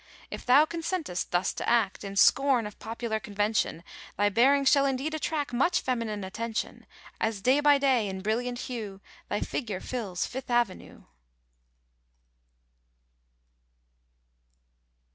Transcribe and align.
If 0.31 0.47
thou 0.47 0.65
consentest 0.65 1.29
thus 1.29 1.53
to 1.53 1.69
act, 1.69 2.03
In 2.03 2.15
scorn 2.15 2.65
of 2.65 2.79
popular 2.79 3.19
convention, 3.19 3.83
Thy 4.17 4.29
bearing 4.29 4.65
shall 4.65 4.87
indeed 4.87 5.13
attract 5.13 5.53
Much 5.53 5.79
feminine 5.81 6.23
attention; 6.23 6.87
As 7.19 7.39
day 7.39 7.59
by 7.59 7.77
day, 7.77 8.07
in 8.09 8.21
brilliant 8.21 8.61
hue, 8.61 8.99
Thy 9.29 9.41
figure 9.41 9.79
fills 9.79 10.25
Fifth 10.25 10.49
Avenue. 10.49 11.03